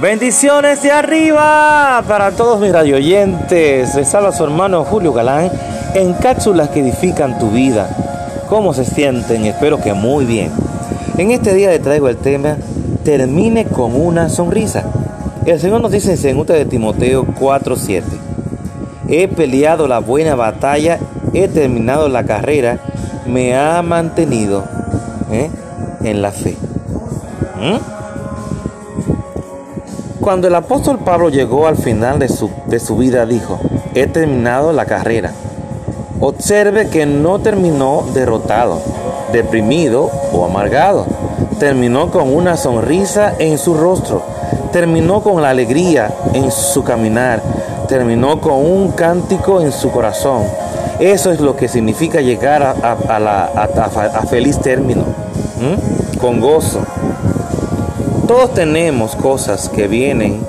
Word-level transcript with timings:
Bendiciones 0.00 0.82
de 0.82 0.92
arriba 0.92 2.04
para 2.06 2.30
todos 2.32 2.60
mis 2.60 2.70
radioyentes. 2.70 3.94
Les 3.94 4.14
habla 4.14 4.30
su 4.30 4.44
hermano 4.44 4.84
Julio 4.84 5.14
Galán 5.14 5.50
en 5.94 6.12
cápsulas 6.12 6.68
que 6.68 6.80
edifican 6.80 7.38
tu 7.38 7.48
vida. 7.48 7.88
¿Cómo 8.50 8.74
se 8.74 8.84
sienten? 8.84 9.46
Espero 9.46 9.80
que 9.80 9.94
muy 9.94 10.26
bien. 10.26 10.50
En 11.16 11.30
este 11.30 11.54
día 11.54 11.70
le 11.70 11.78
traigo 11.78 12.10
el 12.10 12.18
tema 12.18 12.58
Termine 13.04 13.64
con 13.64 13.98
una 13.98 14.28
sonrisa. 14.28 14.84
El 15.46 15.58
Señor 15.58 15.80
nos 15.80 15.92
dice 15.92 16.12
en 16.28 16.36
2 16.36 16.46
de 16.46 16.66
Timoteo 16.66 17.24
4:7. 17.24 18.02
He 19.08 19.28
peleado 19.28 19.88
la 19.88 20.00
buena 20.00 20.34
batalla, 20.34 20.98
he 21.32 21.48
terminado 21.48 22.10
la 22.10 22.24
carrera, 22.24 22.80
me 23.26 23.56
ha 23.56 23.80
mantenido 23.80 24.62
¿eh? 25.32 25.50
en 26.04 26.20
la 26.20 26.32
fe. 26.32 26.54
¿Mm? 27.58 27.95
Cuando 30.26 30.48
el 30.48 30.56
apóstol 30.56 30.98
Pablo 30.98 31.28
llegó 31.28 31.68
al 31.68 31.76
final 31.76 32.18
de 32.18 32.26
su, 32.26 32.50
de 32.66 32.80
su 32.80 32.96
vida, 32.96 33.26
dijo, 33.26 33.60
he 33.94 34.08
terminado 34.08 34.72
la 34.72 34.84
carrera. 34.84 35.30
Observe 36.18 36.88
que 36.88 37.06
no 37.06 37.38
terminó 37.38 38.02
derrotado, 38.12 38.80
deprimido 39.32 40.10
o 40.32 40.44
amargado. 40.44 41.06
Terminó 41.60 42.10
con 42.10 42.34
una 42.34 42.56
sonrisa 42.56 43.34
en 43.38 43.56
su 43.56 43.74
rostro. 43.74 44.24
Terminó 44.72 45.22
con 45.22 45.42
la 45.42 45.50
alegría 45.50 46.12
en 46.32 46.50
su 46.50 46.82
caminar. 46.82 47.40
Terminó 47.86 48.40
con 48.40 48.54
un 48.54 48.90
cántico 48.90 49.60
en 49.60 49.70
su 49.70 49.92
corazón. 49.92 50.42
Eso 50.98 51.30
es 51.30 51.38
lo 51.38 51.54
que 51.54 51.68
significa 51.68 52.20
llegar 52.20 52.64
a, 52.64 53.18
la, 53.20 53.44
a 53.44 54.26
feliz 54.26 54.58
término. 54.58 55.04
Con 56.20 56.40
gozo. 56.40 56.80
Todos 58.26 58.54
tenemos 58.54 59.14
cosas 59.14 59.68
que 59.68 59.86
vienen 59.86 60.44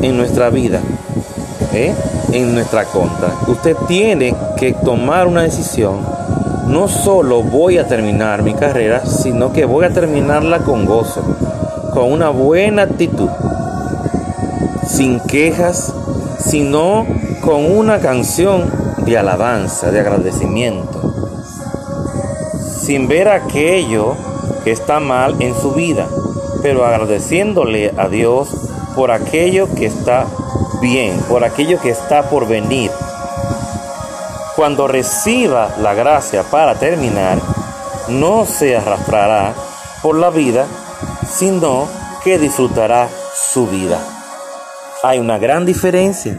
en 0.00 0.16
nuestra 0.16 0.48
vida, 0.48 0.80
¿eh? 1.74 1.94
en 2.32 2.54
nuestra 2.54 2.86
contra. 2.86 3.28
Usted 3.46 3.76
tiene 3.86 4.34
que 4.56 4.72
tomar 4.72 5.26
una 5.26 5.42
decisión. 5.42 5.98
No 6.68 6.88
solo 6.88 7.42
voy 7.42 7.76
a 7.76 7.86
terminar 7.86 8.42
mi 8.42 8.54
carrera, 8.54 9.04
sino 9.04 9.52
que 9.52 9.66
voy 9.66 9.84
a 9.84 9.92
terminarla 9.92 10.60
con 10.60 10.86
gozo, 10.86 11.22
con 11.92 12.10
una 12.10 12.30
buena 12.30 12.82
actitud, 12.82 13.28
sin 14.86 15.20
quejas, 15.20 15.92
sino 16.38 17.06
con 17.42 17.70
una 17.70 17.98
canción 17.98 18.64
de 19.04 19.18
alabanza, 19.18 19.90
de 19.90 20.00
agradecimiento, 20.00 21.14
sin 22.80 23.08
ver 23.08 23.28
aquello 23.28 24.14
que 24.14 24.33
está 24.64 25.00
mal 25.00 25.36
en 25.40 25.54
su 25.54 25.72
vida, 25.72 26.08
pero 26.62 26.84
agradeciéndole 26.84 27.92
a 27.96 28.08
Dios 28.08 28.48
por 28.94 29.10
aquello 29.10 29.68
que 29.74 29.86
está 29.86 30.26
bien, 30.80 31.18
por 31.28 31.44
aquello 31.44 31.80
que 31.80 31.90
está 31.90 32.30
por 32.30 32.46
venir. 32.46 32.90
Cuando 34.56 34.86
reciba 34.86 35.74
la 35.80 35.94
gracia 35.94 36.44
para 36.44 36.76
terminar, 36.76 37.38
no 38.08 38.44
se 38.46 38.76
arrastrará 38.76 39.54
por 40.02 40.16
la 40.16 40.30
vida, 40.30 40.66
sino 41.28 41.88
que 42.22 42.38
disfrutará 42.38 43.08
su 43.34 43.66
vida. 43.66 43.98
Hay 45.02 45.18
una 45.18 45.38
gran 45.38 45.66
diferencia. 45.66 46.38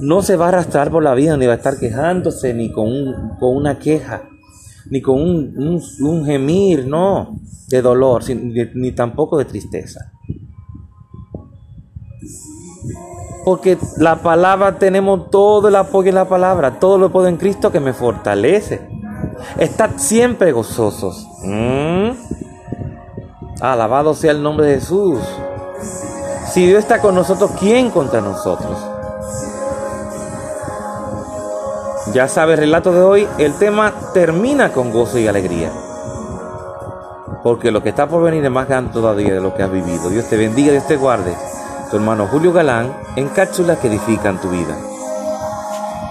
No 0.00 0.22
se 0.22 0.36
va 0.36 0.46
a 0.46 0.48
arrastrar 0.48 0.90
por 0.90 1.02
la 1.02 1.14
vida, 1.14 1.36
ni 1.36 1.46
va 1.46 1.54
a 1.54 1.56
estar 1.56 1.78
quejándose, 1.78 2.54
ni 2.54 2.70
con, 2.70 3.36
con 3.38 3.56
una 3.56 3.78
queja 3.78 4.22
ni 4.90 5.00
con 5.00 5.20
un, 5.20 6.24
gemir, 6.24 6.86
no, 6.86 7.38
de 7.68 7.82
dolor, 7.82 8.22
ni, 8.28 8.92
tampoco 8.92 9.38
de 9.38 9.44
tristeza. 9.44 10.12
Porque 13.44 13.76
la 13.98 14.22
palabra 14.22 14.78
tenemos 14.78 15.30
todo 15.30 15.68
el 15.68 15.76
apoyo 15.76 16.10
en 16.10 16.14
la 16.14 16.28
palabra, 16.28 16.78
todo 16.78 16.98
lo 16.98 17.10
puedo 17.10 17.26
en 17.26 17.36
Cristo 17.36 17.72
que 17.72 17.80
me 17.80 17.92
fortalece. 17.92 18.88
Estad 19.58 19.92
siempre 19.96 20.52
gozosos. 20.52 21.26
¿Mm? 21.42 22.10
Alabado 23.60 24.14
sea 24.14 24.32
el 24.32 24.42
nombre 24.42 24.66
de 24.66 24.74
Jesús. 24.74 25.18
Si 26.52 26.66
Dios 26.66 26.80
está 26.80 27.00
con 27.00 27.14
nosotros, 27.14 27.52
¿quién 27.58 27.90
contra 27.90 28.20
nosotros? 28.20 28.78
Ya 32.10 32.26
sabe 32.26 32.54
el 32.54 32.58
relato 32.58 32.92
de 32.92 33.00
hoy, 33.00 33.28
el 33.38 33.54
tema 33.54 33.92
termina 34.12 34.72
con 34.72 34.90
gozo 34.90 35.18
y 35.18 35.28
alegría. 35.28 35.70
Porque 37.44 37.70
lo 37.70 37.82
que 37.82 37.90
está 37.90 38.08
por 38.08 38.22
venir 38.22 38.44
es 38.44 38.50
más 38.50 38.68
grande 38.68 38.92
todavía 38.92 39.34
de 39.34 39.40
lo 39.40 39.54
que 39.54 39.62
has 39.62 39.70
vivido. 39.70 40.10
Dios 40.10 40.28
te 40.28 40.36
bendiga, 40.36 40.72
Dios 40.72 40.86
te 40.86 40.96
guarde. 40.96 41.34
Tu 41.90 41.96
hermano 41.96 42.26
Julio 42.26 42.52
Galán 42.52 42.92
en 43.14 43.28
cápsulas 43.28 43.78
que 43.78 43.86
edifican 43.86 44.40
tu 44.40 44.50
vida. 44.50 44.76